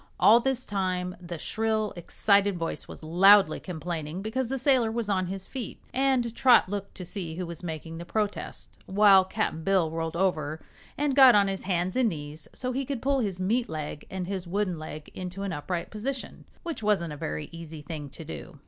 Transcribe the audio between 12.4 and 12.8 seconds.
so